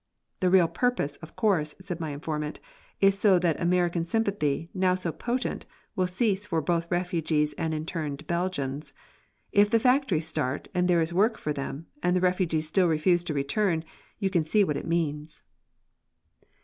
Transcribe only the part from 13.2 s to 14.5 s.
to return, you can